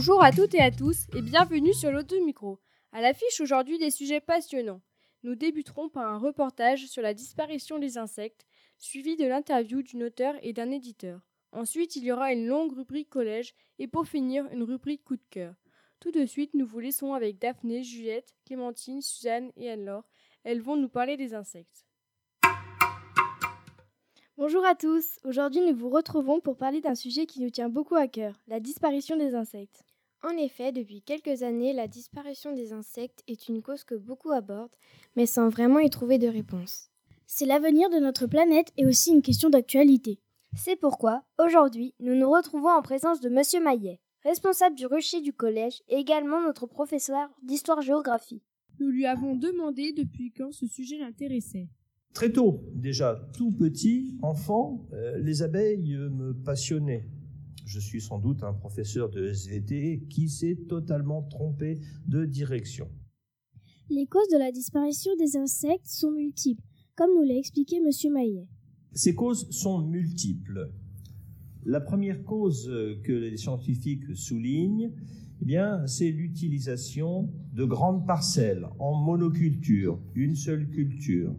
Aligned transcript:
Bonjour 0.00 0.24
à 0.24 0.32
toutes 0.32 0.54
et 0.54 0.62
à 0.62 0.70
tous 0.70 1.08
et 1.14 1.20
bienvenue 1.20 1.74
sur 1.74 1.92
l'automicro. 1.92 2.58
À 2.90 3.02
l'affiche 3.02 3.38
aujourd'hui 3.42 3.76
des 3.76 3.90
sujets 3.90 4.22
passionnants. 4.22 4.80
Nous 5.24 5.34
débuterons 5.34 5.90
par 5.90 6.10
un 6.10 6.16
reportage 6.16 6.86
sur 6.86 7.02
la 7.02 7.12
disparition 7.12 7.78
des 7.78 7.98
insectes, 7.98 8.46
suivi 8.78 9.18
de 9.18 9.26
l'interview 9.26 9.82
d'une 9.82 10.04
auteure 10.04 10.36
et 10.40 10.54
d'un 10.54 10.70
éditeur. 10.70 11.20
Ensuite, 11.52 11.96
il 11.96 12.04
y 12.04 12.12
aura 12.12 12.32
une 12.32 12.46
longue 12.46 12.72
rubrique 12.72 13.10
collège 13.10 13.52
et 13.78 13.88
pour 13.88 14.08
finir, 14.08 14.46
une 14.52 14.62
rubrique 14.62 15.04
coup 15.04 15.16
de 15.16 15.26
cœur. 15.28 15.54
Tout 16.00 16.12
de 16.12 16.24
suite, 16.24 16.54
nous 16.54 16.64
vous 16.64 16.80
laissons 16.80 17.12
avec 17.12 17.38
Daphné, 17.38 17.82
Juliette, 17.82 18.34
Clémentine, 18.46 19.02
Suzanne 19.02 19.52
et 19.58 19.68
Anne-Laure. 19.68 20.08
Elles 20.44 20.62
vont 20.62 20.76
nous 20.76 20.88
parler 20.88 21.18
des 21.18 21.34
insectes. 21.34 21.84
Bonjour 24.38 24.64
à 24.64 24.74
tous. 24.74 25.18
Aujourd'hui, 25.24 25.60
nous 25.60 25.76
vous 25.76 25.90
retrouvons 25.90 26.40
pour 26.40 26.56
parler 26.56 26.80
d'un 26.80 26.94
sujet 26.94 27.26
qui 27.26 27.42
nous 27.42 27.50
tient 27.50 27.68
beaucoup 27.68 27.96
à 27.96 28.08
cœur, 28.08 28.40
la 28.48 28.60
disparition 28.60 29.18
des 29.18 29.34
insectes. 29.34 29.84
En 30.22 30.36
effet, 30.36 30.70
depuis 30.70 31.00
quelques 31.00 31.42
années, 31.42 31.72
la 31.72 31.88
disparition 31.88 32.54
des 32.54 32.74
insectes 32.74 33.22
est 33.26 33.48
une 33.48 33.62
cause 33.62 33.84
que 33.84 33.94
beaucoup 33.94 34.32
abordent, 34.32 34.76
mais 35.16 35.24
sans 35.24 35.48
vraiment 35.48 35.78
y 35.78 35.88
trouver 35.88 36.18
de 36.18 36.28
réponse. 36.28 36.90
C'est 37.26 37.46
l'avenir 37.46 37.88
de 37.88 37.96
notre 37.96 38.26
planète 38.26 38.70
et 38.76 38.84
aussi 38.84 39.12
une 39.12 39.22
question 39.22 39.48
d'actualité. 39.48 40.18
C'est 40.54 40.76
pourquoi, 40.76 41.22
aujourd'hui, 41.42 41.94
nous 42.00 42.14
nous 42.14 42.30
retrouvons 42.30 42.68
en 42.68 42.82
présence 42.82 43.20
de 43.20 43.30
Monsieur 43.30 43.62
Maillet, 43.62 44.00
responsable 44.22 44.76
du 44.76 44.84
rucher 44.84 45.22
du 45.22 45.32
collège 45.32 45.80
et 45.88 45.96
également 45.96 46.42
notre 46.42 46.66
professeur 46.66 47.30
d'histoire-géographie. 47.42 48.42
Nous 48.78 48.88
lui 48.88 49.06
avons 49.06 49.36
demandé 49.36 49.92
depuis 49.92 50.32
quand 50.32 50.52
ce 50.52 50.66
sujet 50.66 50.98
l'intéressait. 50.98 51.68
Très 52.12 52.32
tôt, 52.32 52.60
déjà 52.74 53.26
tout 53.36 53.52
petit, 53.52 54.18
enfant, 54.20 54.86
euh, 54.92 55.16
les 55.18 55.42
abeilles 55.42 55.96
me 56.10 56.34
passionnaient. 56.34 57.08
Je 57.70 57.78
suis 57.78 58.00
sans 58.00 58.18
doute 58.18 58.42
un 58.42 58.52
professeur 58.52 59.10
de 59.10 59.32
SVT 59.32 60.02
qui 60.10 60.28
s'est 60.28 60.58
totalement 60.68 61.22
trompé 61.22 61.78
de 62.04 62.24
direction. 62.24 62.88
Les 63.88 64.06
causes 64.06 64.28
de 64.32 64.38
la 64.38 64.50
disparition 64.50 65.12
des 65.14 65.36
insectes 65.36 65.86
sont 65.86 66.10
multiples, 66.10 66.64
comme 66.96 67.10
nous 67.14 67.22
l'a 67.22 67.36
expliqué 67.36 67.76
M. 67.76 68.12
Maillet. 68.12 68.48
Ces 68.92 69.14
causes 69.14 69.48
sont 69.50 69.86
multiples. 69.86 70.72
La 71.64 71.80
première 71.80 72.24
cause 72.24 72.66
que 73.04 73.12
les 73.12 73.36
scientifiques 73.36 74.16
soulignent, 74.16 74.90
eh 75.40 75.44
bien, 75.44 75.86
c'est 75.86 76.10
l'utilisation 76.10 77.32
de 77.52 77.64
grandes 77.64 78.04
parcelles 78.04 78.66
en 78.80 79.00
monoculture, 79.00 80.02
une 80.16 80.34
seule 80.34 80.68
culture. 80.70 81.36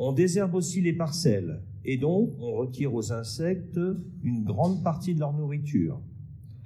On 0.00 0.10
désherbe 0.12 0.56
aussi 0.56 0.80
les 0.80 0.92
parcelles 0.92 1.62
et 1.86 1.96
donc 1.96 2.34
on 2.40 2.52
retire 2.52 2.92
aux 2.92 3.12
insectes 3.12 3.80
une 4.22 4.44
grande 4.44 4.82
partie 4.82 5.14
de 5.14 5.20
leur 5.20 5.32
nourriture. 5.32 6.02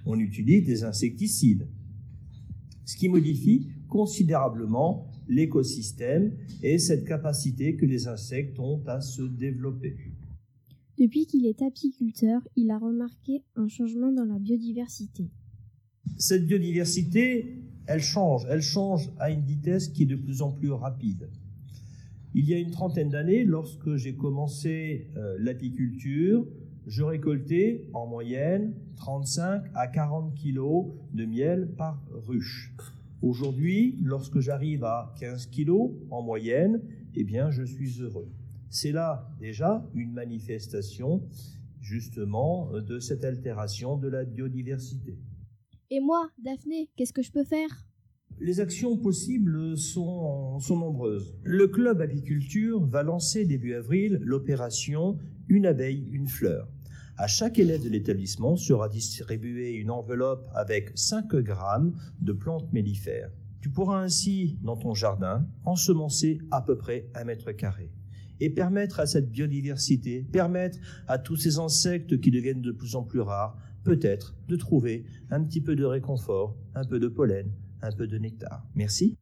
On 0.07 0.19
utilise 0.19 0.65
des 0.65 0.83
insecticides, 0.83 1.69
ce 2.87 2.97
qui 2.97 3.09
modifie 3.09 3.69
considérablement 3.89 5.07
l'écosystème 5.29 6.33
et 6.63 6.79
cette 6.79 7.05
capacité 7.05 7.77
que 7.77 7.87
les 7.87 8.09
insectes 8.09 8.59
ont 8.59 8.83
à 8.87 9.01
se 9.01 9.23
développer. 9.23 9.97
Depuis 10.99 11.27
qu'il 11.27 11.47
est 11.47 11.63
apiculteur, 11.63 12.41
il 12.57 12.71
a 12.71 12.79
remarqué 12.79 13.43
un 13.57 13.69
changement 13.69 14.13
dans 14.13 14.25
la 14.25 14.39
biodiversité. 14.39 15.31
Cette 16.19 16.47
biodiversité, 16.47 17.63
elle 17.87 18.03
change, 18.03 18.47
elle 18.49 18.63
change 18.63 19.11
à 19.19 19.31
une 19.31 19.43
vitesse 19.43 19.89
qui 19.89 20.03
est 20.03 20.07
de 20.07 20.17
plus 20.17 20.43
en 20.43 20.53
plus 20.53 20.73
rapide. 20.73 21.31
Il 22.33 22.49
y 22.49 22.55
a 22.55 22.59
une 22.59 22.71
trentaine 22.71 23.09
d'années, 23.09 23.45
lorsque 23.45 23.97
j'ai 23.97 24.15
commencé 24.15 25.09
euh, 25.17 25.37
l'apiculture, 25.41 26.47
je 26.87 27.03
récoltais 27.03 27.89
en 27.93 28.07
moyenne 28.07 28.73
35 28.97 29.65
à 29.75 29.89
40 29.89 30.35
kilos 30.35 30.87
de 31.13 31.25
miel 31.25 31.75
par 31.77 32.01
ruche. 32.13 32.73
Aujourd'hui, 33.21 33.99
lorsque 34.03 34.39
j'arrive 34.39 34.85
à 34.85 35.13
15 35.19 35.47
kilos 35.47 35.91
en 36.11 36.23
moyenne, 36.23 36.81
eh 37.17 37.25
bien, 37.25 37.51
je 37.51 37.65
suis 37.65 38.01
heureux. 38.01 38.29
C'est 38.71 38.93
là 38.93 39.29
déjà 39.41 39.85
une 39.95 40.13
manifestation 40.13 41.23
justement 41.81 42.71
de 42.73 43.01
cette 43.01 43.25
altération 43.25 43.97
de 43.97 44.07
la 44.07 44.25
biodiversité. 44.25 45.19
Et 45.91 45.99
moi, 45.99 46.31
Daphné, 46.39 46.89
qu'est-ce 46.97 47.13
que 47.13 47.23
je 47.23 47.33
peux 47.33 47.45
faire? 47.45 47.69
Les 48.41 48.61
actions 48.61 48.97
possibles 48.97 49.77
sont, 49.77 50.59
nombreuses. 50.71 51.35
Le 51.45 51.69
club 51.69 52.01
apiculture 52.01 52.83
va 52.87 53.03
lancer 53.03 53.45
début 53.45 53.75
avril 53.75 54.19
l'opération 54.23 55.19
Une 55.49 55.67
abeille, 55.67 56.09
une 56.11 56.27
fleur. 56.27 56.67
À 57.19 57.27
chaque 57.27 57.59
élève 57.59 57.85
de 57.85 57.91
l'établissement 57.91 58.57
sera 58.57 58.89
distribuée 58.89 59.73
une 59.73 59.91
enveloppe 59.91 60.49
avec 60.55 60.93
5 60.95 61.35
grammes 61.37 61.95
de 62.23 62.33
plantes 62.33 62.73
mellifères. 62.73 63.31
Tu 63.61 63.69
pourras 63.69 64.03
ainsi, 64.03 64.59
dans 64.63 64.79
ton 64.79 64.95
jardin, 64.95 65.47
ensemencer 65.67 66.39
à 66.51 66.63
peu 66.63 66.79
près 66.79 67.11
un 67.15 67.25
mètre 67.25 67.53
carré 67.53 67.93
et 68.41 68.49
permettre 68.49 69.01
à 69.01 69.07
cette 69.07 69.31
biodiversité, 69.31 70.27
permettre 70.33 70.79
à 71.09 71.19
tous 71.19 71.37
ces 71.37 71.59
insectes 71.59 72.19
qui 72.21 72.31
deviennent 72.31 72.63
de 72.63 72.73
plus 72.73 72.97
en 72.97 73.03
plus 73.03 73.21
rares, 73.21 73.59
peut-être 73.85 74.35
de 74.49 74.57
trouver 74.57 75.05
un 75.31 75.45
petit 75.45 75.61
peu 75.61 75.77
de 75.77 75.85
réconfort, 75.85 76.57
un 76.75 76.85
peu 76.85 76.99
de 76.99 77.09
pollen, 77.09 77.53
un 77.83 77.93
peu 77.93 78.07
de 78.07 78.19
nectar. 78.19 78.63
Merci. 78.75 79.19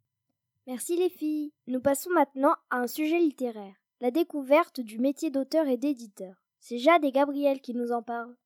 Merci 0.67 0.97
les 0.97 1.09
filles. 1.09 1.53
Nous 1.67 1.81
passons 1.81 2.11
maintenant 2.11 2.55
à 2.71 2.79
un 2.79 2.87
sujet 2.87 3.19
littéraire, 3.19 3.75
la 4.01 4.11
découverte 4.11 4.81
du 4.81 4.99
métier 4.99 5.31
d'auteur 5.31 5.67
et 5.67 5.77
d'éditeur. 5.77 6.35
C'est 6.61 6.79
Jade 6.79 7.05
et 7.05 7.13
Gabriel 7.13 7.61
qui 7.61 7.75
nous 7.75 7.93
en 7.93 8.03
parlent. 8.03 8.37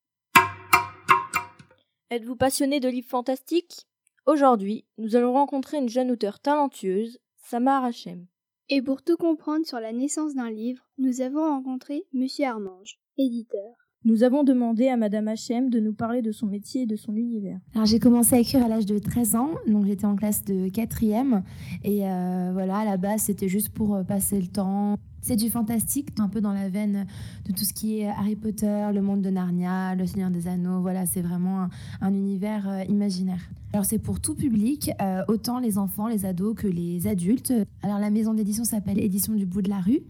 Êtes-vous 2.11 2.37
passionné 2.37 2.79
de 2.79 2.89
livres 2.89 3.09
fantastiques? 3.09 3.87
Aujourd'hui, 4.27 4.85
nous 4.99 5.17
allons 5.17 5.33
rencontrer 5.33 5.79
une 5.79 5.89
jeune 5.89 6.11
auteure 6.11 6.39
talentueuse, 6.41 7.19
Samar 7.39 7.85
Hachem. 7.85 8.27
Et 8.69 8.83
pour 8.83 9.03
tout 9.03 9.17
comprendre 9.17 9.67
sur 9.67 9.81
la 9.81 9.93
naissance 9.93 10.35
d'un 10.35 10.51
livre, 10.51 10.87
nous 10.99 11.23
avons 11.23 11.45
rencontré 11.45 12.07
Monsieur 12.13 12.47
Armange, 12.47 13.01
éditeur. 13.19 13.82
Nous 14.05 14.25
avons 14.25 14.43
demandé 14.43 14.89
à 14.89 14.97
Madame 14.97 15.27
H.M. 15.27 15.71
de 15.71 15.79
nous 15.79 15.93
parler 15.93 16.23
de 16.23 16.33
son 16.33 16.47
métier 16.47 16.83
et 16.83 16.87
de 16.87 16.97
son 16.97 17.15
univers. 17.15 17.61
Alors 17.77 17.87
j'ai 17.87 18.01
commencé 18.01 18.35
à 18.35 18.41
écrire 18.41 18.65
à 18.65 18.69
l'âge 18.69 18.85
de 18.85 18.99
13 18.99 19.37
ans, 19.37 19.51
donc 19.69 19.87
j'étais 19.87 20.07
en 20.07 20.17
classe 20.17 20.45
de 20.45 20.67
4e. 20.67 21.43
Et 21.85 22.01
euh, 22.03 22.51
voilà, 22.53 22.79
à 22.79 22.85
la 22.85 22.97
base 22.97 23.23
c'était 23.23 23.47
juste 23.47 23.69
pour 23.69 23.95
euh, 23.95 24.03
passer 24.03 24.41
le 24.41 24.49
temps. 24.49 24.97
C'est 25.21 25.37
du 25.37 25.51
fantastique, 25.51 26.09
un 26.19 26.29
peu 26.29 26.41
dans 26.41 26.53
la 26.53 26.69
veine 26.69 27.07
de 27.47 27.53
tout 27.53 27.65
ce 27.65 27.73
qui 27.73 28.01
est 28.01 28.09
Harry 28.09 28.35
Potter, 28.35 28.89
le 28.93 29.01
monde 29.03 29.23
de 29.23 29.31
Narnia, 29.31 29.95
le 29.95 30.05
Seigneur 30.05 30.31
des 30.31 30.49
Anneaux. 30.49 30.81
Voilà, 30.81 31.07
c'est 31.07 31.23
vraiment 31.23 31.69
un, 32.01 32.13
univers 32.13 32.69
euh, 32.69 32.83
imaginaire. 32.89 33.49
Alors 33.73 33.87
c'est 33.87 33.99
pour 33.99 34.21
tout 34.21 34.35
public, 34.35 34.91
autant 35.29 35.59
les 35.59 35.79
enfants, 35.79 36.07
les 36.07 36.27
ados 36.27 36.55
que 36.55 36.67
les 36.67 37.07
adultes. 37.07 37.55
Alors 37.83 37.99
la 37.99 38.11
maison 38.11 38.35
d'édition 38.35 38.65
s'appelle 38.65 39.01
Édition 39.01 39.35
du 39.35 39.47
bout 39.47 39.63
de 39.63 39.71
la 39.71 39.81
rue. 39.81 40.03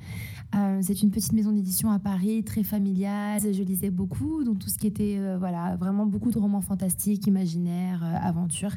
Euh, 0.54 0.80
c'est 0.82 1.02
une 1.02 1.10
petite 1.10 1.32
maison 1.32 1.52
d'édition 1.52 1.90
à 1.90 1.98
Paris, 1.98 2.44
très 2.44 2.62
familiale. 2.62 3.40
Je 3.40 3.62
lisais 3.62 3.90
beaucoup, 3.90 4.44
donc 4.44 4.58
tout 4.58 4.68
ce 4.68 4.78
qui 4.78 4.86
était 4.86 5.16
euh, 5.18 5.38
voilà, 5.38 5.76
vraiment 5.76 6.04
beaucoup 6.04 6.30
de 6.30 6.38
romans 6.38 6.60
fantastiques, 6.60 7.26
imaginaires, 7.26 8.02
euh, 8.04 8.28
aventures. 8.28 8.74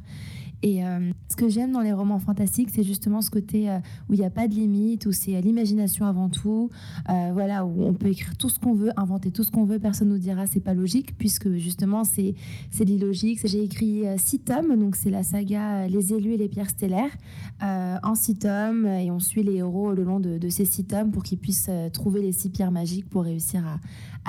Et 0.64 0.82
ce 1.30 1.36
que 1.36 1.48
j'aime 1.48 1.72
dans 1.72 1.82
les 1.82 1.94
romans 1.94 2.20
fantastiques, 2.20 2.70
c'est 2.72 2.84
justement 2.84 3.22
ce 3.22 3.30
côté 3.30 3.70
où 4.10 4.14
il 4.14 4.20
n'y 4.20 4.26
a 4.26 4.30
pas 4.30 4.48
de 4.48 4.54
limite, 4.54 5.06
où 5.06 5.12
c'est 5.12 5.40
l'imagination 5.42 6.06
avant 6.06 6.30
tout, 6.30 6.70
voilà, 7.08 7.66
où 7.66 7.84
on 7.84 7.94
peut 7.94 8.08
écrire 8.08 8.36
tout 8.38 8.50
ce 8.50 8.60
qu'on 8.60 8.74
veut, 8.74 8.92
inventer 8.98 9.32
tout 9.32 9.44
ce 9.44 9.52
qu'on 9.52 9.66
veut, 9.66 9.80
personne 9.80 10.10
nous 10.10 10.18
dira 10.18 10.48
c'est 10.48 10.60
pas 10.60 10.74
logique, 10.74 11.18
puisque 11.18 11.54
justement 11.56 12.04
c'est 12.04 12.36
c'est 12.72 12.86
l'illogique. 12.86 13.40
J'ai 13.46 13.64
écrit 13.64 14.04
six 14.18 14.40
tomes, 14.40 14.76
donc 14.80 14.96
c'est 14.96 15.12
la 15.12 15.24
saga 15.24 15.88
Les 15.88 16.14
élus 16.14 16.34
et 16.34 16.38
les 16.38 16.50
pierres 16.50 16.70
stellaires, 16.70 17.16
en 17.62 18.16
six 18.16 18.36
tomes, 18.36 18.86
et 18.88 19.12
on 19.12 19.20
suit 19.20 19.44
les 19.44 19.56
héros 19.56 19.94
le 19.94 20.04
long 20.04 20.20
de, 20.20 20.38
de 20.38 20.50
ces 20.50 20.66
six 20.66 20.86
tomes 20.86 21.12
pour 21.12 21.24
qu'ils 21.24 21.38
puissent 21.38 21.70
euh, 21.70 21.90
trouver 21.90 22.22
les 22.22 22.32
six 22.32 22.50
pierres 22.50 22.72
magiques 22.72 23.10
pour 23.10 23.24
réussir 23.24 23.64
à, 23.66 23.80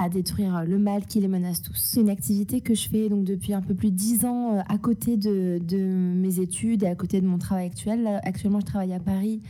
détruire 0.09 0.65
le 0.65 0.79
mal 0.79 1.07
qui 1.07 1.21
les 1.21 1.29
menace 1.29 1.63
tous. 1.63 1.77
C'est 1.77 2.01
une 2.01 2.11
activité 2.11 2.61
que 2.61 2.75
je 2.75 2.89
fais 2.89 3.09
donc 3.09 3.25
depuis 3.25 3.55
un 3.55 3.63
peu 3.63 3.75
plus 3.75 3.91
de 3.91 3.97
dix 3.97 4.25
ans 4.25 4.55
euh, 4.55 4.61
à 4.69 4.79
côté 4.79 5.17
de, 5.17 5.59
mes 5.71 6.41
études 6.41 6.83
et 6.83 6.87
à 6.87 6.95
côté 6.95 7.21
de 7.21 7.27
mon 7.27 7.39
travail 7.39 7.67
actuel. 7.67 8.21
Actuellement, 8.23 8.61
je 8.61 8.67
travaille 8.67 8.93
à 8.93 9.01
Paris 9.01 9.41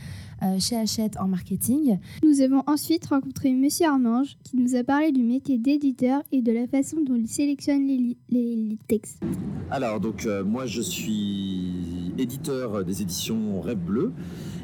euh, 0.43 0.59
chez 0.59 0.77
Hachette 0.77 1.17
en 1.19 1.27
marketing. 1.27 1.99
Nous 2.23 2.41
avons 2.41 2.63
ensuite 2.67 3.05
rencontré 3.07 3.51
Monsieur 3.53 3.87
Armange 3.87 4.37
qui 4.43 4.57
nous 4.57 4.75
a 4.75 4.83
parlé 4.83 5.11
du 5.11 5.23
métier 5.23 5.57
d'éditeur 5.57 6.21
et 6.31 6.41
de 6.41 6.51
la 6.51 6.67
façon 6.67 6.97
dont 7.05 7.15
il 7.15 7.27
sélectionne 7.27 7.87
les, 7.87 8.77
textes. 8.87 9.21
Alors 9.69 9.99
donc 9.99 10.27
moi 10.45 10.65
je 10.65 10.81
suis 10.81 12.06
éditeur 12.17 12.83
des 12.83 13.01
éditions 13.01 13.61
Rêve 13.61 13.77
Bleu. 13.77 14.13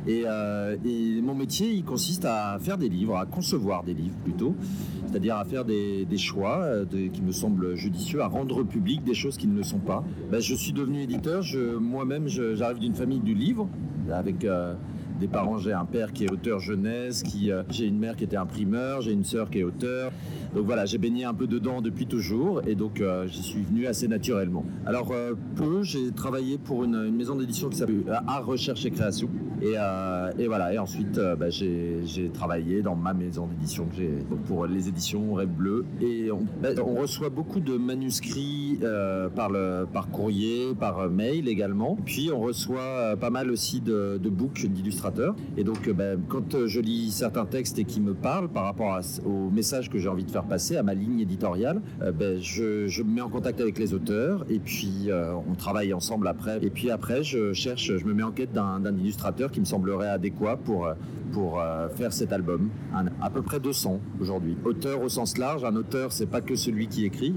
Euh, 0.07 0.75
et, 0.85 1.21
mon 1.21 1.35
métier, 1.35 1.71
il 1.71 1.83
consiste 1.83 2.25
à 2.25 2.57
faire 2.59 2.77
des 2.77 2.89
livres, 2.89 3.15
à 3.15 3.25
concevoir 3.25 3.83
des 3.83 3.93
livres 3.93 4.17
plutôt, 4.23 4.55
c'est-à-dire 5.07 5.37
à 5.37 5.45
faire 5.45 5.65
des, 5.65 6.05
choix 6.17 6.59
euh, 6.61 6.85
qui 6.85 7.21
me 7.21 7.31
semblent 7.31 7.75
judicieux, 7.75 8.21
à 8.21 8.27
rendre 8.27 8.63
public 8.63 9.03
des 9.03 9.13
choses 9.13 9.37
qui 9.37 9.47
ne 9.47 9.55
le 9.55 9.63
sont 9.63 9.79
pas. 9.79 10.03
Ben, 10.31 10.39
je 10.39 10.55
suis 10.55 10.73
devenu 10.73 11.01
éditeur, 11.01 11.43
moi-même 11.79 12.27
j'arrive 12.27 12.79
d'une 12.79 12.93
famille 12.93 13.19
du 13.19 13.33
livre, 13.33 13.67
avec 14.11 14.43
euh, 14.43 14.73
des 15.19 15.27
parents, 15.27 15.57
j'ai 15.57 15.73
un 15.73 15.85
père 15.85 16.11
qui 16.11 16.25
est 16.25 16.31
auteur 16.31 16.59
jeunesse, 16.59 17.23
qui, 17.23 17.51
j'ai 17.69 17.85
une 17.85 17.97
mère 17.97 18.15
qui 18.15 18.25
était 18.25 18.37
imprimeur, 18.37 19.01
j'ai 19.01 19.13
une 19.13 19.23
sœur 19.23 19.49
qui 19.49 19.59
est 19.59 19.63
auteur. 19.63 20.11
Donc 20.55 20.65
voilà, 20.65 20.85
j'ai 20.85 20.97
baigné 20.97 21.25
un 21.25 21.33
peu 21.33 21.47
dedans 21.47 21.81
depuis 21.81 22.05
toujours 22.05 22.61
et 22.67 22.75
donc 22.75 23.03
j'y 23.25 23.41
suis 23.41 23.61
venu 23.63 23.87
assez 23.87 24.07
naturellement. 24.07 24.65
Alors 24.85 25.11
peu, 25.55 25.83
j'ai 25.83 26.11
travaillé 26.11 26.57
pour 26.57 26.83
une, 26.83 27.11
maison 27.11 27.35
d'édition 27.35 27.69
qui 27.69 27.77
s'appelle 27.77 28.03
Art 28.27 28.45
Recherche 28.45 28.85
et 28.85 28.91
Création. 28.91 29.29
Et, 29.61 30.47
voilà, 30.47 30.73
et 30.73 30.77
ensuite 30.77 31.19
bah, 31.39 31.49
j'ai 31.49 32.29
travaillé 32.33 32.81
dans 32.81 32.95
ma 32.95 33.13
maison 33.13 33.47
d'édition 33.47 33.87
pour 34.47 34.65
les 34.65 34.89
éditions 34.89 35.33
Rêve 35.33 35.49
Bleu. 35.49 35.85
Et 36.01 36.31
on, 36.31 36.45
bah, 36.61 36.69
reçoit 36.77 37.29
beaucoup 37.29 37.59
de 37.59 37.77
manuscrits 37.77 38.79
par 39.35 40.09
courrier, 40.11 40.73
par 40.79 41.09
mail 41.09 41.47
également. 41.47 41.97
Puis 42.05 42.29
on 42.31 42.41
reçoit 42.41 43.15
pas 43.19 43.29
mal 43.29 43.49
aussi 43.49 43.81
de, 43.81 44.19
de 44.21 44.29
books 44.29 44.65
d'illustrateurs. 44.65 45.35
Et 45.57 45.63
donc 45.63 45.89
bah, 45.89 46.15
quand 46.27 46.67
je 46.67 46.79
lis 46.79 47.11
certains 47.11 47.45
textes 47.45 47.79
et 47.79 47.85
qui 47.85 48.01
me 48.01 48.13
parlent 48.13 48.49
par 48.49 48.65
rapport 48.65 48.99
au 49.25 49.49
message 49.49 49.89
que 49.89 49.97
j'ai 49.97 50.09
envie 50.09 50.23
de 50.23 50.31
faire 50.31 50.42
passer, 50.43 50.77
à 50.77 50.83
ma 50.83 50.93
ligne 50.93 51.19
éditoriale, 51.19 51.81
ben, 51.99 52.39
je, 52.39 53.01
me 53.03 53.15
mets 53.15 53.21
en 53.21 53.29
contact 53.29 53.59
avec 53.61 53.77
les 53.77 53.93
auteurs 53.93 54.45
et 54.49 54.59
puis 54.59 55.09
on 55.49 55.55
travaille 55.55 55.93
ensemble 55.93 56.27
après. 56.27 56.59
Et 56.61 56.69
puis 56.69 56.91
après, 56.91 57.23
je 57.23 57.53
cherche, 57.53 57.97
je 57.97 58.05
me 58.05 58.13
mets 58.13 58.23
en 58.23 58.31
quête 58.31 58.53
d'un 58.53 58.97
illustrateur 58.97 59.51
qui 59.51 59.59
me 59.59 59.65
semblerait 59.65 60.09
adéquat 60.09 60.57
pour, 60.57 60.87
pour 61.31 61.61
faire 61.95 62.13
cet 62.13 62.33
album. 62.33 62.69
à 63.21 63.29
peu 63.29 63.41
près 63.41 63.59
200 63.59 63.99
aujourd'hui. 64.19 64.55
Auteur 64.63 65.01
au 65.01 65.09
sens 65.09 65.37
large, 65.37 65.63
un 65.63 65.75
auteur, 65.75 66.11
c'est 66.11 66.25
pas 66.25 66.41
que 66.41 66.55
celui 66.55 66.87
qui 66.87 67.05
écrit. 67.05 67.35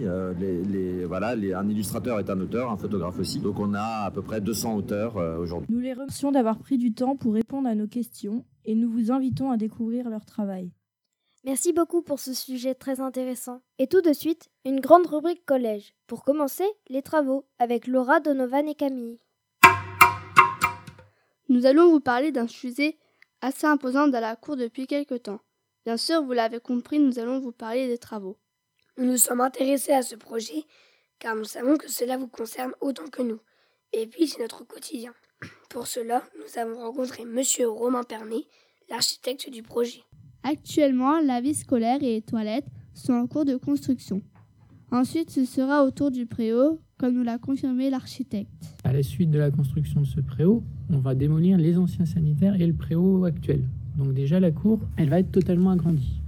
voilà, 1.06 1.34
un 1.58 1.68
illustrateur 1.68 2.18
est 2.18 2.30
un 2.30 2.40
auteur, 2.40 2.70
un 2.70 2.76
photographe 2.76 3.18
aussi. 3.18 3.40
Donc 3.40 3.58
on 3.58 3.74
a 3.74 4.04
à 4.06 4.10
peu 4.10 4.22
près 4.22 4.40
200 4.40 4.76
auteurs 4.76 5.16
aujourd'hui. 5.16 5.68
Nous 5.70 5.80
les 5.80 5.92
remercions 5.92 6.32
d'avoir 6.32 6.58
pris 6.58 6.78
du 6.78 6.92
temps 6.92 7.16
pour 7.16 7.34
répondre 7.34 7.68
à 7.68 7.74
nos 7.74 7.86
questions 7.86 8.44
et 8.64 8.74
nous 8.74 8.90
vous 8.90 9.10
invitons 9.10 9.50
à 9.50 9.56
découvrir 9.56 10.10
leur 10.10 10.24
travail. 10.24 10.70
Merci 11.46 11.72
beaucoup 11.72 12.02
pour 12.02 12.19
ce 12.19 12.34
sujet 12.34 12.75
très 12.75 13.00
intéressant. 13.00 13.62
Et 13.78 13.87
tout 13.87 14.00
de 14.00 14.12
suite, 14.12 14.48
une 14.64 14.81
grande 14.81 15.06
rubrique 15.06 15.46
collège. 15.46 15.94
Pour 16.08 16.25
commencer, 16.25 16.66
les 16.88 17.02
travaux 17.02 17.46
avec 17.60 17.87
Laura, 17.87 18.19
Donovan 18.19 18.66
et 18.69 18.75
Camille. 18.75 19.20
Nous 21.48 21.64
allons 21.64 21.88
vous 21.88 22.00
parler 22.00 22.32
d'un 22.32 22.48
sujet 22.48 22.98
assez 23.43 23.64
imposant 23.64 24.08
dans 24.08 24.19
la 24.19 24.34
cour 24.34 24.56
depuis 24.56 24.88
quelque 24.88 25.14
temps. 25.14 25.38
Bien 25.84 25.96
sûr, 25.96 26.20
vous 26.20 26.32
l'avez 26.32 26.58
compris, 26.58 26.98
nous 26.98 27.20
allons 27.20 27.38
vous 27.38 27.52
parler 27.52 27.87
des 27.87 27.99
travaux. 27.99 28.37
Nous 28.96 29.04
nous 29.04 29.16
sommes 29.16 29.40
intéressés 29.40 29.92
à 29.92 30.02
ce 30.02 30.16
projet 30.16 30.64
car 31.20 31.37
nous 31.37 31.44
savons 31.44 31.76
que 31.76 31.88
cela 31.88 32.16
vous 32.16 32.26
concerne 32.26 32.75
autant 32.81 33.06
que 33.06 33.22
nous. 33.22 33.38
Et 33.92 34.08
puis, 34.08 34.26
c'est 34.26 34.42
notre 34.42 34.64
quotidien. 34.64 35.14
Pour 35.70 35.87
cela, 35.87 36.25
nous 36.40 36.58
avons 36.58 36.81
rencontré 36.81 37.25
Monsieur 37.25 37.69
Romain 37.69 38.02
Pernet, 38.02 38.49
l'architecte 38.88 39.49
du 39.49 39.62
projet. 39.62 40.02
Actuellement, 40.48 41.19
la 41.19 41.40
vie 41.40 41.54
scolaire 41.54 42.00
et 42.04 42.14
les 42.14 42.22
toilettes 42.22 42.69
sont 42.94 43.14
en 43.14 43.26
cours 43.26 43.44
de 43.44 43.56
construction. 43.56 44.22
Ensuite, 44.93 45.31
ce 45.31 45.44
sera 45.44 45.84
au 45.84 45.90
tour 45.90 46.12
du 46.12 46.25
préau, 46.25 46.78
comme 46.98 47.14
nous 47.14 47.25
l'a 47.25 47.37
confirmé 47.37 47.90
l'architecte. 47.90 48.76
À 48.84 48.93
la 48.93 49.02
suite 49.02 49.32
de 49.32 49.40
la 49.40 49.50
construction 49.50 50.02
de 50.02 50.06
ce 50.06 50.20
préau, 50.20 50.62
on 50.88 50.98
va 50.98 51.16
démolir 51.16 51.58
les 51.58 51.76
anciens 51.76 52.06
sanitaires 52.06 52.60
et 52.60 52.66
le 52.69 52.75
préau 52.75 53.25
actuel. 53.25 53.69
Donc 53.98 54.14
déjà, 54.14 54.38
la 54.38 54.52
cour, 54.52 54.78
elle 54.96 55.08
va 55.08 55.19
être 55.19 55.32
totalement 55.32 55.70
agrandie. 55.70 56.22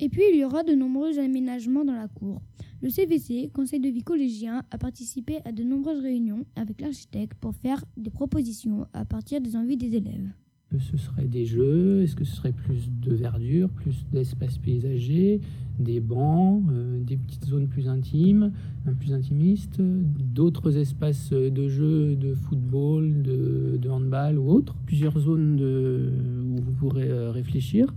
Et 0.00 0.08
puis, 0.08 0.22
il 0.32 0.40
y 0.40 0.44
aura 0.44 0.64
de 0.64 0.72
nombreux 0.72 1.20
aménagements 1.20 1.84
dans 1.84 1.94
la 1.94 2.08
cour. 2.08 2.42
Le 2.82 2.90
CVC, 2.90 3.52
Conseil 3.54 3.78
de 3.78 3.88
vie 3.88 4.02
collégien, 4.02 4.64
a 4.72 4.78
participé 4.78 5.38
à 5.44 5.52
de 5.52 5.62
nombreuses 5.62 6.02
réunions 6.02 6.44
avec 6.56 6.80
l'architecte 6.80 7.34
pour 7.34 7.54
faire 7.54 7.84
des 7.96 8.10
propositions 8.10 8.88
à 8.92 9.04
partir 9.04 9.40
des 9.40 9.54
envies 9.54 9.76
des 9.76 9.94
élèves 9.94 10.32
ce 10.78 10.96
serait 10.96 11.26
des 11.26 11.44
jeux 11.44 12.02
Est-ce 12.02 12.16
que 12.16 12.24
ce 12.24 12.36
serait 12.36 12.52
plus 12.52 12.90
de 12.90 13.14
verdure, 13.14 13.68
plus 13.68 14.06
d'espace 14.12 14.58
paysager, 14.58 15.40
des 15.78 16.00
bancs, 16.00 16.62
euh, 16.70 16.98
des 17.02 17.16
petites 17.16 17.44
zones 17.46 17.66
plus 17.66 17.88
intimes, 17.88 18.52
plus 18.98 19.12
intimistes, 19.12 19.80
d'autres 19.80 20.76
espaces 20.76 21.30
de 21.32 21.68
jeux 21.68 22.16
de 22.16 22.34
football, 22.34 23.22
de, 23.22 23.88
handball 23.88 24.38
ou 24.38 24.48
autres 24.50 24.74
Plusieurs 24.86 25.18
zones 25.18 25.60
où 25.60 26.62
vous 26.62 26.72
pourrez 26.72 27.08
euh, 27.08 27.30
réfléchir. 27.30 27.94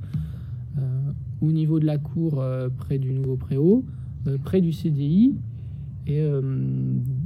Euh, 0.77 0.81
au 1.41 1.51
niveau 1.51 1.79
de 1.79 1.85
la 1.85 1.97
cour, 1.97 2.43
près 2.77 2.97
du 2.97 3.13
nouveau 3.13 3.35
préau, 3.35 3.85
près 4.43 4.61
du 4.61 4.71
CDI, 4.71 5.35
et 6.07 6.21
euh, 6.21 6.41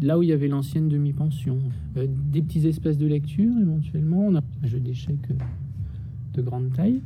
là 0.02 0.18
où 0.18 0.24
il 0.24 0.30
y 0.30 0.31
avait 0.31 0.48
l'ancienne 0.48 0.88
demi-pension. 0.88 1.60
Euh, 1.98 2.08
des 2.08 2.42
petits 2.42 2.66
espaces 2.68 2.98
de 2.98 3.08
lecture 3.08 3.52
éventuellement, 3.62 4.28
on 4.28 4.36
a 4.36 4.42
un 4.64 4.68
jeu 4.68 4.80
d'échecs 4.80 5.30
euh, 5.31 5.36
de 6.34 6.42
grande 6.42 6.72
taille. 6.74 7.02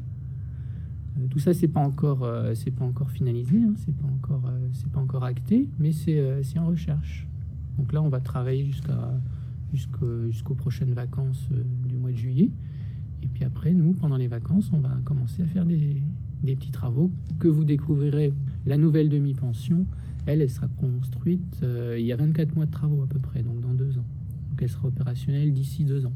tout 1.31 1.39
ça, 1.39 1.53
c'est 1.53 1.67
pas 1.67 1.79
encore, 1.79 2.19
pas 2.19 2.85
encore 2.85 3.09
finalisé, 3.09 3.57
hein, 3.57 3.73
c'est 3.77 3.95
pas 3.95 4.07
encore, 4.07 4.51
pas 4.91 4.99
encore 4.99 5.23
acté, 5.23 5.67
mais 5.79 5.91
c'est, 5.91 6.59
en 6.59 6.67
recherche. 6.67 7.27
Donc 7.77 7.93
là, 7.93 8.01
on 8.03 8.09
va 8.09 8.19
travailler 8.19 8.69
jusqu'aux 9.73 10.55
prochaines 10.55 10.93
vacances 10.93 11.49
du 11.87 11.95
mois 11.95 12.11
de 12.11 12.17
juillet. 12.17 12.51
Et 13.23 13.27
puis 13.27 13.45
après, 13.45 13.71
nous, 13.73 13.93
pendant 13.93 14.17
les 14.17 14.27
vacances, 14.27 14.69
on 14.73 14.79
va 14.79 14.99
commencer 15.05 15.41
à 15.41 15.45
faire 15.45 15.65
des, 15.65 16.01
des 16.43 16.55
petits 16.55 16.71
travaux 16.71 17.09
que 17.39 17.47
vous 17.47 17.63
découvrirez 17.63 18.33
la 18.65 18.77
nouvelle 18.77 19.09
demi-pension 19.09 19.85
elle, 20.25 20.49
sera 20.49 20.67
construite, 20.67 21.59
euh, 21.63 21.97
il 21.99 22.05
y 22.05 22.13
a 22.13 22.15
24 22.15 22.55
mois 22.55 22.65
de 22.65 22.71
travaux 22.71 23.01
à 23.03 23.07
peu 23.07 23.19
près, 23.19 23.43
donc 23.43 23.59
dans 23.61 23.73
deux 23.73 23.97
ans. 23.97 24.05
Donc 24.49 24.61
elle 24.61 24.69
sera 24.69 24.87
opérationnelle 24.87 25.53
d'ici 25.53 25.83
deux 25.83 26.05
ans. 26.05 26.13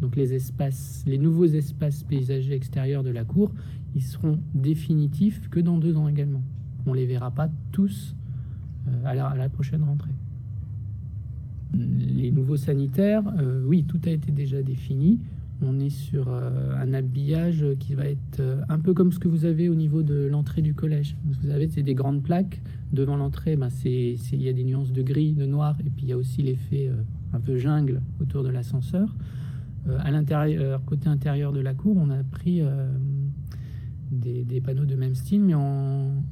Donc 0.00 0.16
les 0.16 0.34
espaces, 0.34 1.02
les 1.06 1.18
nouveaux 1.18 1.46
espaces 1.46 2.04
paysagers 2.04 2.54
extérieurs 2.54 3.02
de 3.02 3.10
la 3.10 3.24
cour, 3.24 3.52
ils 3.94 4.02
seront 4.02 4.38
définitifs 4.54 5.48
que 5.48 5.60
dans 5.60 5.78
deux 5.78 5.96
ans 5.96 6.08
également. 6.08 6.42
On 6.86 6.92
les 6.92 7.06
verra 7.06 7.30
pas 7.30 7.50
tous 7.72 8.14
euh, 8.88 9.04
à, 9.04 9.14
la, 9.14 9.48
prochaine 9.48 9.82
rentrée. 9.82 10.12
Les 11.74 12.30
nouveaux 12.30 12.56
sanitaires, 12.56 13.22
euh, 13.38 13.64
oui, 13.66 13.84
tout 13.84 14.00
a 14.04 14.10
été 14.10 14.30
déjà 14.30 14.62
défini. 14.62 15.20
On 15.60 15.80
est 15.80 15.90
sur 15.90 16.28
un 16.28 16.92
habillage 16.92 17.66
qui 17.80 17.94
va 17.94 18.04
être 18.04 18.40
un 18.68 18.78
peu 18.78 18.94
comme 18.94 19.10
ce 19.10 19.18
que 19.18 19.26
vous 19.26 19.44
avez 19.44 19.68
au 19.68 19.74
niveau 19.74 20.04
de 20.04 20.28
l'entrée 20.30 20.62
du 20.62 20.72
collège. 20.72 21.16
Vous 21.24 21.50
avez, 21.50 21.68
c'est 21.68 21.82
des 21.82 21.94
grandes 21.94 22.22
plaques 22.22 22.62
devant 22.92 23.16
l'entrée, 23.16 23.56
ben 23.56 23.68
il 23.84 24.42
y 24.42 24.48
a 24.48 24.52
des 24.52 24.64
nuances 24.64 24.92
de 24.92 25.02
gris, 25.02 25.32
de 25.32 25.46
noir, 25.46 25.76
et 25.84 25.90
puis 25.90 26.06
il 26.06 26.08
y 26.08 26.12
a 26.12 26.16
aussi 26.16 26.42
l'effet 26.42 26.88
euh, 26.88 27.02
un 27.32 27.40
peu 27.40 27.56
jungle 27.56 28.00
autour 28.20 28.42
de 28.42 28.48
l'ascenseur. 28.48 29.14
Euh, 29.88 29.98
à 30.00 30.10
l'intérieur, 30.10 30.84
côté 30.84 31.08
intérieur 31.08 31.52
de 31.52 31.60
la 31.60 31.74
cour, 31.74 31.96
on 31.96 32.10
a 32.10 32.22
pris 32.24 32.60
euh, 32.62 32.88
des, 34.10 34.60
panneaux 34.60 34.86
de 34.86 34.94
même 34.94 35.14
style, 35.14 35.42
mais 35.42 35.54
en, 35.54 36.22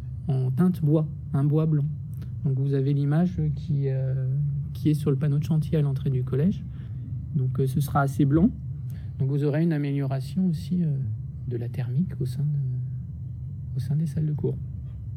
teinte 0.56 0.80
bois, 0.82 1.06
un 1.34 1.44
bois 1.44 1.66
blanc. 1.66 1.84
Donc 2.44 2.58
vous 2.58 2.74
avez 2.74 2.92
l'image 2.92 3.40
qui, 3.54 3.88
qui 4.72 4.90
est 4.90 4.94
sur 4.94 5.10
le 5.10 5.16
panneau 5.16 5.38
de 5.38 5.44
chantier 5.44 5.78
à 5.78 5.82
l'entrée 5.82 6.10
du 6.10 6.24
collège. 6.24 6.64
Donc 7.34 7.60
ce 7.66 7.80
sera 7.80 8.00
assez 8.00 8.24
blanc. 8.24 8.50
Donc 9.18 9.30
vous 9.30 9.44
aurez 9.44 9.62
une 9.62 9.72
amélioration 9.72 10.46
aussi 10.46 10.82
de 11.48 11.56
la 11.56 11.68
thermique 11.68 12.12
au 12.20 12.26
sein, 12.26 12.46
au 13.76 13.80
sein 13.80 13.96
des 13.96 14.06
salles 14.06 14.26
de 14.26 14.32
cours. 14.32 14.58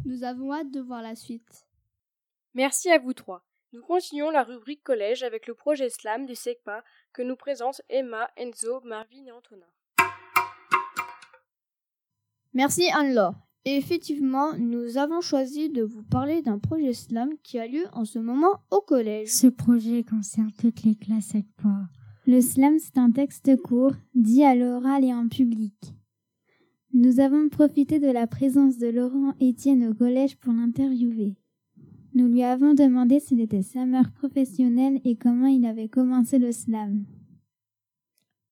Nous 0.06 0.24
avons 0.24 0.54
hâte 0.54 0.72
de 0.72 0.80
voir 0.80 1.02
la 1.02 1.16
suite. 1.16 1.68
Merci 2.54 2.90
à 2.90 3.00
vous 3.00 3.14
trois. 3.14 3.46
Nous 3.74 3.82
continuons 3.82 4.32
la 4.32 4.44
rubrique 4.44 4.84
collège 4.84 5.22
avec 5.22 5.46
le 5.46 5.54
projet 5.54 5.90
Slam 5.90 6.26
du 6.26 6.34
SECPA 6.34 6.84
que 7.14 7.22
nous 7.22 7.36
présentent 7.36 7.82
Emma, 7.90 8.30
Enzo, 8.38 8.82
Marvin 8.84 9.26
et 9.28 9.32
Antonin. 9.32 9.68
Merci 12.54 12.90
Anne-Laure. 12.92 13.36
Et 13.66 13.76
effectivement, 13.76 14.54
nous 14.58 14.98
avons 14.98 15.22
choisi 15.22 15.70
de 15.70 15.84
vous 15.84 16.02
parler 16.02 16.42
d'un 16.42 16.58
projet 16.58 16.94
Slam 16.94 17.38
qui 17.44 17.60
a 17.60 17.68
lieu 17.68 17.86
en 17.92 18.06
ce 18.06 18.18
moment 18.18 18.64
au 18.72 18.82
collège. 18.82 19.28
Ce 19.28 19.48
projet 19.48 20.04
concerne 20.04 20.52
toutes 20.54 20.84
les 20.84 20.96
classes 20.96 21.26
SECPA. 21.26 21.90
Le 22.30 22.42
Slam, 22.42 22.78
c'est 22.78 23.00
un 23.00 23.10
texte 23.10 23.60
court, 23.60 23.94
dit 24.14 24.44
à 24.44 24.54
l'oral 24.54 25.04
et 25.04 25.12
en 25.12 25.28
public. 25.28 25.74
Nous 26.94 27.20
avons 27.20 27.50
profité 27.50 27.98
de 27.98 28.06
la 28.06 28.28
présence 28.28 28.78
de 28.78 28.86
Laurent 28.86 29.34
Étienne 29.40 29.88
au 29.88 29.96
collège 29.96 30.38
pour 30.38 30.54
l'interviewer. 30.54 31.34
Nous 32.14 32.28
lui 32.28 32.44
avons 32.44 32.76
demandé 32.76 33.20
s'il 33.20 33.42
était 33.42 33.64
slammer 33.64 34.04
professionnel 34.14 35.02
et 35.06 35.16
comment 35.16 35.48
il 35.48 35.66
avait 35.66 35.90
commencé 35.90 36.38
le 36.38 36.52
slam. 36.52 37.04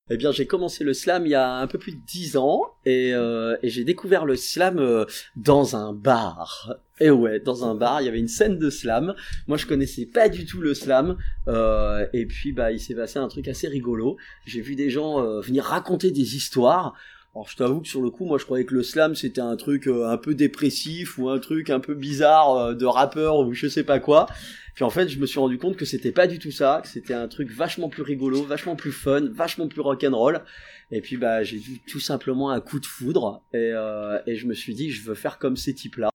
Eh 0.09 0.17
bien, 0.17 0.31
j'ai 0.31 0.47
commencé 0.47 0.83
le 0.83 0.93
slam 0.93 1.25
il 1.25 1.29
y 1.29 1.35
a 1.35 1.55
un 1.55 1.67
peu 1.67 1.77
plus 1.77 1.91
de 1.91 2.01
dix 2.05 2.37
ans 2.37 2.61
et, 2.85 3.13
euh, 3.13 3.57
j'ai 3.63 3.83
découvert 3.83 4.25
le 4.25 4.35
slam 4.35 4.79
euh, 4.79 5.05
dans 5.35 5.75
un 5.75 5.91
bar. 5.91 6.75
Et 6.99 7.09
ouais, 7.09 7.39
dans 7.39 7.65
un 7.65 7.75
bar, 7.75 8.01
il 8.01 8.05
y 8.05 8.07
avait 8.07 8.19
une 8.19 8.29
scène 8.29 8.57
de 8.57 8.69
slam. 8.69 9.13
Moi, 9.47 9.57
je 9.57 9.65
connaissais 9.65 10.05
pas 10.05 10.29
du 10.29 10.45
tout 10.45 10.61
le 10.61 10.73
slam. 10.73 11.17
Euh, 11.47 12.05
et 12.13 12.25
puis, 12.25 12.53
bah, 12.53 12.71
il 12.71 12.79
s'est 12.79 12.95
passé 12.95 13.19
un 13.19 13.27
truc 13.27 13.47
assez 13.47 13.67
rigolo. 13.67 14.17
J'ai 14.45 14.61
vu 14.61 14.75
des 14.75 14.89
gens 14.89 15.21
venir 15.41 15.65
raconter 15.65 16.11
des 16.11 16.35
histoires 16.35 16.95
Alors 17.37 17.49
je 17.49 17.55
t'avoue 17.55 17.81
que 17.81 17.87
sur 17.87 18.01
le 18.01 18.09
coup, 18.09 18.25
moi 18.25 18.39
je 18.39 18.45
croyais 18.45 18.65
que 18.65 18.73
le 18.73 18.81
slam 18.81 19.13
c'était 19.13 19.41
un 19.41 19.55
truc 19.57 19.85
euh, 19.85 20.09
un 20.09 20.17
peu 20.17 20.33
dépressif 20.33 21.19
ou 21.19 21.29
un 21.29 21.37
truc 21.37 21.69
un 21.69 21.79
peu 21.79 21.93
bizarre 21.93 22.55
euh, 22.55 22.73
de 22.73 22.85
rappeur 22.87 23.37
ou 23.37 23.53
je 23.53 23.67
sais 23.67 23.83
pas 23.83 23.99
quoi. 23.99 24.25
Puis 24.73 24.83
en 24.83 24.89
fait, 24.89 25.07
je 25.07 25.19
me 25.19 25.27
suis 25.27 25.37
rendu 25.37 25.59
compte 25.59 25.77
que 25.77 25.85
c'était 25.85 26.11
pas 26.11 26.25
du 26.25 26.39
tout 26.39 26.49
ça, 26.49 26.79
que 26.81 26.87
c'était 26.87 27.13
un 27.13 27.27
truc 27.27 27.51
vachement 27.51 27.89
plus 27.89 28.01
rigolo, 28.01 28.41
vachement 28.41 28.75
plus 28.75 28.91
fun, 28.91 29.29
vachement 29.33 29.67
plus 29.67 29.81
rock'n'roll. 29.81 30.43
Et 30.89 30.99
puis 30.99 31.17
bah 31.17 31.43
j'ai 31.43 31.59
vu 31.59 31.79
tout 31.87 31.99
simplement 31.99 32.49
un 32.49 32.59
coup 32.59 32.79
de 32.79 32.87
foudre 32.87 33.43
et, 33.53 33.69
euh, 33.71 34.17
et 34.25 34.35
je 34.35 34.47
me 34.47 34.55
suis 34.55 34.73
dit 34.73 34.89
je 34.89 35.03
veux 35.03 35.13
faire 35.13 35.37
comme 35.37 35.57
ces 35.57 35.75
types-là. 35.75 36.09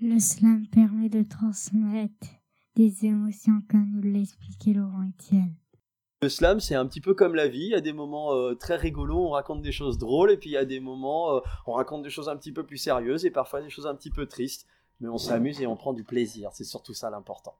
Le 0.00 0.18
slam 0.18 0.66
permet 0.68 1.10
de 1.10 1.24
transmettre 1.24 2.26
des 2.74 3.04
émotions 3.04 3.60
comme 3.68 3.90
nous 3.90 4.10
l'expliquait 4.10 4.72
Laurent 4.72 5.10
Etienne. 5.10 5.56
Le 6.24 6.30
slam, 6.30 6.58
c'est 6.58 6.74
un 6.74 6.86
petit 6.86 7.02
peu 7.02 7.12
comme 7.12 7.34
la 7.34 7.48
vie. 7.48 7.66
Il 7.66 7.72
y 7.72 7.74
a 7.74 7.82
des 7.82 7.92
moments 7.92 8.32
euh, 8.32 8.54
très 8.54 8.76
rigolos, 8.76 9.26
on 9.26 9.30
raconte 9.32 9.60
des 9.60 9.72
choses 9.72 9.98
drôles, 9.98 10.30
et 10.30 10.38
puis 10.38 10.48
il 10.48 10.52
y 10.54 10.56
a 10.56 10.64
des 10.64 10.80
moments, 10.80 11.36
euh, 11.36 11.40
on 11.66 11.72
raconte 11.72 12.02
des 12.02 12.08
choses 12.08 12.30
un 12.30 12.36
petit 12.38 12.50
peu 12.50 12.62
plus 12.62 12.78
sérieuses, 12.78 13.26
et 13.26 13.30
parfois 13.30 13.60
des 13.60 13.68
choses 13.68 13.86
un 13.86 13.94
petit 13.94 14.08
peu 14.08 14.24
tristes. 14.24 14.66
Mais 15.00 15.08
on 15.08 15.18
s'amuse 15.18 15.60
et 15.60 15.66
on 15.66 15.76
prend 15.76 15.92
du 15.92 16.02
plaisir. 16.02 16.48
C'est 16.54 16.64
surtout 16.64 16.94
ça 16.94 17.10
l'important. 17.10 17.56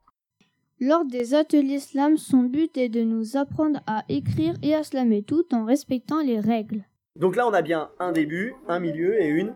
Lors 0.79 1.05
des 1.05 1.35
ateliers 1.35 1.79
slam, 1.79 2.17
son 2.17 2.41
but 2.41 2.75
est 2.75 2.89
de 2.89 3.03
nous 3.03 3.37
apprendre 3.37 3.81
à 3.85 4.03
écrire 4.09 4.55
et 4.63 4.73
à 4.73 4.83
slammer 4.83 5.21
tout 5.21 5.45
en 5.53 5.63
respectant 5.63 6.23
les 6.23 6.39
règles. 6.39 6.85
Donc 7.15 7.35
là, 7.35 7.45
on 7.47 7.53
a 7.53 7.61
bien 7.61 7.91
un 7.99 8.13
début, 8.13 8.55
un 8.67 8.79
milieu 8.79 9.21
et 9.21 9.27
une 9.27 9.53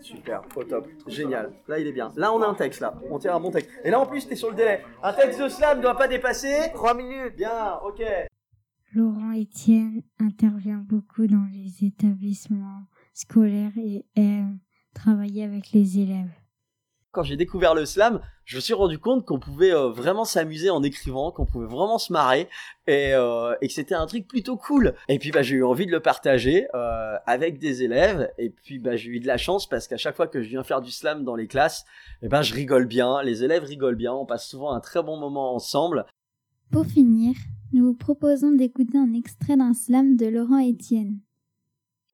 Super, 0.00 0.42
au 0.54 0.62
top, 0.62 0.86
génial. 1.08 1.50
Là, 1.66 1.80
il 1.80 1.88
est 1.88 1.92
bien. 1.92 2.12
Là, 2.14 2.32
on 2.32 2.40
a 2.40 2.46
un 2.46 2.54
texte, 2.54 2.78
là. 2.78 2.94
On 3.10 3.18
tient 3.18 3.34
un 3.34 3.40
bon 3.40 3.50
texte. 3.50 3.68
Et 3.82 3.90
là, 3.90 3.98
en 3.98 4.06
plus, 4.06 4.28
t'es 4.28 4.36
sur 4.36 4.50
le 4.50 4.54
délai. 4.54 4.84
Un 5.02 5.12
texte 5.12 5.40
de 5.40 5.48
slam 5.48 5.78
ne 5.78 5.82
doit 5.82 5.96
pas 5.96 6.06
dépasser 6.06 6.70
3 6.72 6.94
minutes. 6.94 7.34
Bien, 7.34 7.80
ok. 7.84 8.00
Laurent 8.94 9.32
Etienne 9.34 10.02
intervient 10.18 10.78
beaucoup 10.78 11.26
dans 11.26 11.46
les 11.52 11.86
établissements 11.86 12.86
scolaires 13.14 13.76
et 13.76 14.06
aime 14.14 14.58
travailler 14.94 15.44
avec 15.44 15.72
les 15.72 15.98
élèves 15.98 16.30
quand 17.16 17.22
j'ai 17.22 17.36
découvert 17.36 17.74
le 17.74 17.86
slam, 17.86 18.20
je 18.44 18.56
me 18.56 18.60
suis 18.60 18.74
rendu 18.74 18.98
compte 18.98 19.24
qu'on 19.24 19.40
pouvait 19.40 19.72
euh, 19.72 19.88
vraiment 19.88 20.26
s'amuser 20.26 20.68
en 20.68 20.82
écrivant, 20.82 21.32
qu'on 21.32 21.46
pouvait 21.46 21.66
vraiment 21.66 21.96
se 21.96 22.12
marrer 22.12 22.46
et, 22.86 23.14
euh, 23.14 23.54
et 23.62 23.68
que 23.68 23.72
c'était 23.72 23.94
un 23.94 24.04
truc 24.04 24.28
plutôt 24.28 24.58
cool. 24.58 24.94
Et 25.08 25.18
puis 25.18 25.30
bah, 25.30 25.40
j'ai 25.40 25.56
eu 25.56 25.64
envie 25.64 25.86
de 25.86 25.90
le 25.90 26.00
partager 26.00 26.66
euh, 26.74 27.16
avec 27.24 27.58
des 27.58 27.82
élèves 27.82 28.30
et 28.36 28.50
puis 28.50 28.78
bah, 28.78 28.96
j'ai 28.96 29.08
eu 29.08 29.18
de 29.18 29.26
la 29.26 29.38
chance 29.38 29.66
parce 29.66 29.88
qu'à 29.88 29.96
chaque 29.96 30.14
fois 30.14 30.26
que 30.26 30.42
je 30.42 30.48
viens 30.50 30.62
faire 30.62 30.82
du 30.82 30.90
slam 30.90 31.24
dans 31.24 31.36
les 31.36 31.46
classes, 31.46 31.86
eh 32.20 32.28
ben, 32.28 32.42
je 32.42 32.52
rigole 32.52 32.84
bien, 32.84 33.22
les 33.22 33.42
élèves 33.42 33.64
rigolent 33.64 33.96
bien, 33.96 34.12
on 34.12 34.26
passe 34.26 34.46
souvent 34.46 34.72
un 34.72 34.80
très 34.80 35.02
bon 35.02 35.16
moment 35.16 35.54
ensemble. 35.54 36.04
Pour 36.70 36.84
finir, 36.84 37.34
nous 37.72 37.86
vous 37.86 37.94
proposons 37.94 38.52
d'écouter 38.52 38.98
un 38.98 39.12
extrait 39.12 39.56
d'un 39.56 39.74
slam 39.74 40.16
de 40.16 40.26
Laurent 40.26 40.60
Etienne. 40.60 41.20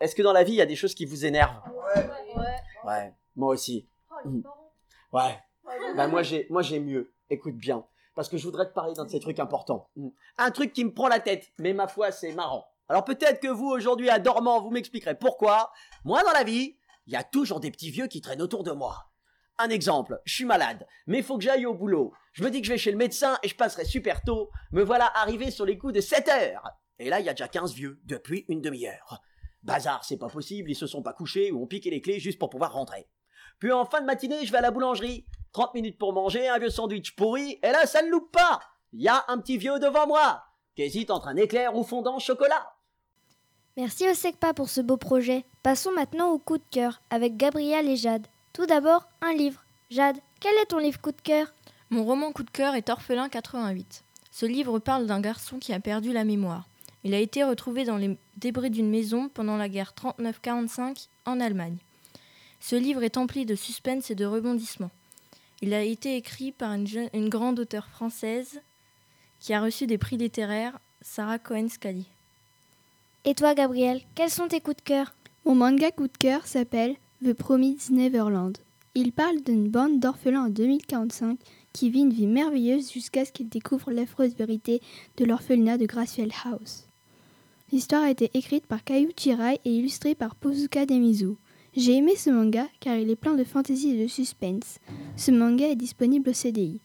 Est-ce 0.01 0.15
que 0.15 0.23
dans 0.23 0.33
la 0.33 0.45
vie, 0.45 0.53
il 0.53 0.57
y 0.57 0.63
a 0.63 0.67
des 0.67 0.77
choses 0.77 0.95
qui 0.95 1.05
vous 1.05 1.25
énervent? 1.25 1.61
Ouais. 1.97 2.09
Ouais, 2.85 3.15
moi 3.37 3.53
aussi. 3.53 3.89
Ouais. 5.13 5.39
Bah 5.97 6.09
moi 6.09 6.23
j'ai 6.23 6.47
moi 6.51 6.63
j'ai 6.63 6.81
mieux. 6.81 7.13
Écoute 7.31 7.57
bien 7.57 7.85
parce 8.15 8.29
que 8.29 8.37
je 8.37 8.45
voudrais 8.45 8.67
te 8.67 8.75
parler 8.75 8.95
d'un 8.95 9.05
de 9.05 9.11
ces 9.11 9.21
trucs 9.21 9.39
importants. 9.39 9.89
Hmm. 9.97 10.09
Un 10.39 10.51
truc 10.51 10.73
qui 10.73 10.85
me 10.85 10.93
prend 10.93 11.09
la 11.09 11.21
tête, 11.21 11.51
mais 11.59 11.73
ma 11.73 11.89
foi, 11.89 12.11
c'est 12.11 12.33
marrant. 12.33 12.67
Alors 12.89 13.05
peut-être 13.05 13.41
que 13.41 13.49
vous 13.49 13.69
aujourd'hui 13.69 14.11
à 14.11 14.19
dormant, 14.19 14.61
vous 14.61 14.71
m'expliquerez 14.71 15.19
pourquoi. 15.19 15.71
Moi 16.05 16.23
dans 16.25 16.33
la 16.33 16.45
vie, 16.45 16.77
il 17.07 17.13
y 17.13 17.17
a 17.17 17.25
toujours 17.25 17.61
des 17.61 17.71
petits 17.71 17.91
vieux 17.91 18.07
qui 18.07 18.21
traînent 18.21 18.43
autour 18.43 18.65
de 18.65 18.73
moi. 18.73 19.12
Un 19.59 19.69
exemple, 19.69 20.21
je 20.25 20.35
suis 20.35 20.45
malade, 20.45 20.87
mais 21.07 21.23
faut 21.23 21.37
que 21.37 21.45
j'aille 21.45 21.67
au 21.67 21.75
boulot. 21.75 22.13
Je 22.33 22.43
me 22.43 22.51
dis 22.51 22.61
que 22.61 22.67
je 22.67 22.73
vais 22.73 22.79
chez 22.79 22.91
le 22.91 22.97
médecin 22.97 23.39
et 23.43 23.49
je 23.49 23.55
passerai 23.55 23.85
super 23.85 24.23
tôt. 24.23 24.51
Me 24.73 24.83
voilà 24.83 25.13
arrivé 25.15 25.51
sur 25.51 25.67
les 25.67 25.79
coups 25.79 25.93
de 25.93 26.01
7 26.01 26.29
heures. 26.29 26.71
Et 26.99 27.11
là, 27.11 27.21
il 27.21 27.27
y 27.27 27.29
a 27.29 27.33
déjà 27.33 27.49
15 27.49 27.75
vieux 27.75 28.01
depuis 28.05 28.45
une 28.49 28.61
demi-heure. 28.61 29.21
Bazar, 29.63 30.05
c'est 30.05 30.17
pas 30.17 30.29
possible, 30.29 30.71
ils 30.71 30.77
se 30.77 30.87
sont 30.87 31.03
pas 31.03 31.13
couchés 31.13 31.53
ou 31.53 31.63
ont 31.63 31.67
piqué 31.67 31.91
les 31.91 32.01
clés 32.01 32.19
juste 32.19 32.39
pour 32.39 32.51
pouvoir 32.51 32.73
rentrer. 32.73 33.09
Puis 33.59 33.71
en 33.71 33.85
fin 33.85 34.01
de 34.01 34.07
matinée, 34.07 34.45
je 34.45 34.51
vais 34.51 34.59
à 34.59 34.63
la 34.63 34.71
boulangerie. 34.71 35.27
30 35.53 35.75
minutes 35.75 35.99
pour 35.99 36.13
manger, 36.13 36.49
un 36.49 36.59
vieux 36.59 36.71
sandwich 36.71 37.15
pourri, 37.15 37.59
et 37.63 37.71
là, 37.71 37.87
ça 37.87 38.03
ne 38.03 38.11
loupe 38.11 38.33
pas. 38.33 38.61
Il 38.93 39.03
y 39.03 39.09
a 39.09 39.25
un 39.29 39.39
petit 39.39 39.59
vieux 39.59 39.79
devant 39.79 40.07
moi, 40.07 40.43
qui 40.75 40.83
hésite 40.83 41.11
entre 41.11 41.29
un 41.29 41.37
éclair 41.37 41.77
ou 41.77 41.85
fondant 41.85 42.19
chocolat. 42.19 42.75
Merci 43.77 44.09
au 44.09 44.15
SECPA 44.15 44.55
pour 44.55 44.69
ce 44.69 44.81
beau 44.81 44.97
projet. 44.97 45.45
Passons 45.63 45.93
maintenant 45.93 46.31
au 46.31 46.39
coup 46.39 46.59
de 46.59 46.65
cœur 46.71 47.03
avec 47.11 47.37
Gabriel 47.37 47.89
et 47.89 47.97
Jade. 47.97 48.27
Tout 48.53 48.67
d'abord, 48.67 49.09
un 49.23 49.33
livre. 49.33 49.65
Jade, 49.91 50.19
quel 50.39 50.55
est 50.57 50.67
ton 50.67 50.79
livre 50.79 51.01
coup 51.01 51.13
de 51.13 51.21
cœur? 51.23 51.47
Mon 51.89 52.05
roman 52.05 52.33
coup 52.33 52.43
de 52.43 52.51
cœur 52.51 52.75
est 52.75 52.91
Orphelin 52.91 53.31
88. 53.31 54.05
Ce 54.31 54.45
livre 54.45 54.79
parle 54.79 55.07
d'un 55.07 55.23
garçon 55.23 55.59
qui 55.59 55.73
a 55.73 55.81
perdu 55.81 56.13
la 56.13 56.25
mémoire. 56.25 56.69
Il 57.03 57.15
a 57.15 57.19
été 57.19 57.45
retrouvé 57.45 57.85
dans 57.85 57.97
les 57.97 58.19
débris 58.37 58.69
d'une 58.69 58.91
maison 58.91 59.31
pendant 59.31 59.57
la 59.57 59.71
guerre 59.71 59.95
39-45 60.19 61.09
en 61.25 61.41
Allemagne. 61.41 61.79
Ce 62.61 62.77
livre 62.77 63.03
est 63.03 63.17
empli 63.17 63.47
de 63.47 63.55
suspense 63.55 64.11
et 64.11 64.15
de 64.15 64.27
rebondissements. 64.27 64.91
Il 65.63 65.73
a 65.73 65.83
été 65.83 66.17
écrit 66.17 66.53
par 66.53 66.75
une, 66.75 67.29
grande 67.31 67.59
auteure 67.59 67.89
française 67.89 68.61
qui 69.41 69.55
a 69.55 69.63
reçu 69.63 69.87
des 69.87 69.97
prix 69.97 70.19
littéraires, 70.19 70.79
Sarah 71.01 71.39
Cohen-Scally. 71.39 72.07
Et 73.25 73.35
toi, 73.35 73.55
Gabriel, 73.55 74.03
quels 74.15 74.31
sont 74.31 74.49
tes 74.49 74.61
coups 74.61 74.77
de 74.77 74.83
cœur? 74.83 75.15
Mon 75.47 75.55
manga 75.55 75.91
coup 75.91 76.07
de 76.07 76.19
cœur 76.19 76.47
s'appelle 76.47 76.97
The 77.25 77.35
Promised 77.35 77.93
Neverland. 77.93 78.59
Il 78.97 79.13
parle 79.13 79.43
d'une 79.43 79.69
bande 79.69 80.01
d'orphelins 80.01 80.47
en 80.47 80.49
2045 80.49 81.39
qui 81.73 81.89
vit 81.89 82.01
une 82.01 82.13
vie 82.13 82.27
merveilleuse 82.27 82.91
jusqu'à 82.91 83.25
ce 83.25 83.31
qu'ils 83.31 83.49
découvrent 83.49 83.93
l'affreuse 83.93 84.35
vérité 84.35 84.81
de 85.19 85.25
l'orphelinat 85.25 85.79
de 85.79 85.87
Gracefield 85.87 86.33
House. 86.45 86.89
L'histoire 87.71 88.03
a 88.03 88.11
été 88.11 88.29
écrite 88.35 88.67
par 88.67 88.83
Kayu 88.83 89.13
Chirai 89.17 89.61
et 89.65 89.71
illustrée 89.71 90.17
par 90.17 90.35
Pozuka 90.35 90.85
Demizu. 90.85 91.35
J'ai 91.77 91.93
aimé 91.93 92.17
ce 92.17 92.31
manga 92.31 92.67
car 92.81 92.97
il 92.97 93.09
est 93.09 93.15
plein 93.15 93.35
de 93.35 93.45
fantaisie 93.45 93.91
et 93.91 94.03
de 94.03 94.09
suspense. 94.09 94.81
Ce 95.17 95.31
manga 95.31 95.69
est 95.69 95.77
disponible 95.77 96.31
au 96.31 96.35
CDI. 96.35 96.81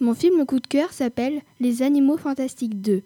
Mon 0.00 0.14
film 0.14 0.46
coup 0.46 0.60
de 0.60 0.66
cœur 0.66 0.94
s'appelle 0.94 1.42
Les 1.60 1.82
Animaux 1.82 2.16
Fantastiques 2.16 2.80
2. 2.80 3.02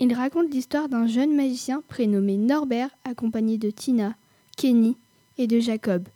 Il 0.00 0.12
raconte 0.12 0.52
l'histoire 0.52 0.88
d'un 0.88 1.06
jeune 1.06 1.36
magicien 1.36 1.84
prénommé 1.86 2.36
Norbert 2.36 2.90
accompagné 3.04 3.58
de 3.58 3.70
Tina, 3.70 4.16
Kenny 4.56 4.96
et 5.38 5.46
de 5.46 5.60
Jacob. 5.60 6.08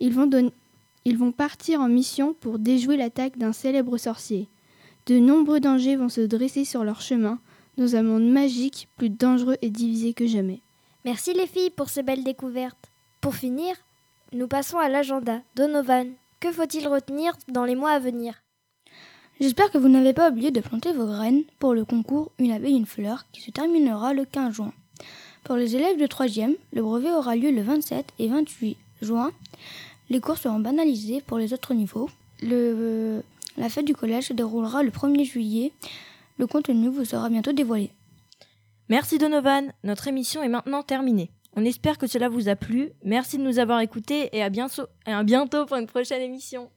Ils 0.00 0.12
vont, 0.12 0.28
Ils 1.04 1.18
vont 1.18 1.32
partir 1.32 1.80
en 1.80 1.88
mission 1.88 2.34
pour 2.34 2.58
déjouer 2.58 2.96
l'attaque 2.96 3.38
d'un 3.38 3.52
célèbre 3.52 3.96
sorcier. 3.98 4.48
De 5.06 5.18
nombreux 5.18 5.60
dangers 5.60 5.96
vont 5.96 6.08
se 6.08 6.22
dresser 6.22 6.64
sur 6.64 6.84
leur 6.84 7.00
chemin 7.00 7.38
dans 7.76 7.96
un 7.96 8.02
monde 8.02 8.30
magique 8.30 8.88
plus 8.96 9.10
dangereux 9.10 9.56
et 9.62 9.70
divisé 9.70 10.14
que 10.14 10.26
jamais. 10.26 10.60
Merci 11.04 11.34
les 11.34 11.46
filles 11.46 11.70
pour 11.70 11.90
ces 11.90 12.02
belles 12.02 12.24
découvertes. 12.24 12.90
Pour 13.20 13.34
finir, 13.34 13.74
nous 14.32 14.48
passons 14.48 14.78
à 14.78 14.88
l'agenda. 14.88 15.42
Donovan, 15.56 16.12
que 16.40 16.50
faut-il 16.50 16.88
retenir 16.88 17.34
dans 17.48 17.64
les 17.64 17.74
mois 17.74 17.90
à 17.90 17.98
venir? 17.98 18.42
J'espère 19.40 19.70
que 19.70 19.78
vous 19.78 19.88
n'avez 19.88 20.12
pas 20.12 20.30
oublié 20.30 20.50
de 20.50 20.60
planter 20.60 20.92
vos 20.92 21.06
graines 21.06 21.42
pour 21.58 21.74
le 21.74 21.84
concours 21.84 22.30
Une 22.38 22.52
abeille, 22.52 22.76
une 22.76 22.86
fleur 22.86 23.24
qui 23.32 23.42
se 23.42 23.50
terminera 23.50 24.14
le 24.14 24.24
15 24.24 24.54
juin. 24.54 24.72
Pour 25.42 25.56
les 25.56 25.76
élèves 25.76 25.98
de 25.98 26.06
3e, 26.06 26.56
le 26.72 26.82
brevet 26.82 27.10
aura 27.10 27.36
lieu 27.36 27.50
le 27.50 27.62
27 27.62 28.12
et 28.18 28.28
28 28.28 28.78
juin. 29.04 29.30
Les 30.10 30.20
cours 30.20 30.38
seront 30.38 30.58
banalisés 30.58 31.20
pour 31.20 31.38
les 31.38 31.52
autres 31.52 31.74
niveaux. 31.74 32.10
Le, 32.42 33.22
la 33.56 33.68
fête 33.68 33.84
du 33.84 33.94
collège 33.94 34.28
se 34.28 34.32
déroulera 34.32 34.82
le 34.82 34.90
1er 34.90 35.24
juillet. 35.24 35.72
Le 36.38 36.46
contenu 36.46 36.88
vous 36.88 37.04
sera 37.04 37.28
bientôt 37.28 37.52
dévoilé. 37.52 37.90
Merci 38.88 39.18
Donovan, 39.18 39.72
notre 39.82 40.08
émission 40.08 40.42
est 40.42 40.48
maintenant 40.48 40.82
terminée. 40.82 41.30
On 41.56 41.64
espère 41.64 41.96
que 41.96 42.06
cela 42.06 42.28
vous 42.28 42.48
a 42.48 42.56
plu. 42.56 42.90
Merci 43.04 43.38
de 43.38 43.42
nous 43.44 43.58
avoir 43.58 43.80
écoutés 43.80 44.28
et 44.36 44.42
à 44.42 44.50
bientôt 44.50 45.66
pour 45.66 45.76
une 45.76 45.86
prochaine 45.86 46.20
émission. 46.20 46.68